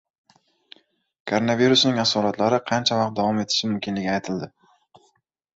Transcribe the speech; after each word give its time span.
Koronavirusning 1.31 2.01
asoratlari 2.05 2.61
qancha 2.71 2.99
vaqt 3.03 3.15
davom 3.21 3.45
etishi 3.45 3.71
mumkinligi 3.73 4.13
aytildi 4.15 4.53